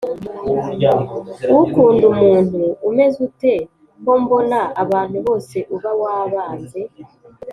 Ukunda 1.63 2.05
umuntu 2.13 2.61
umezute 2.89 3.51
kombona 4.03 4.59
abantu 4.83 5.17
bose 5.25 5.57
uba 5.75 5.91
wabanze 6.01 6.79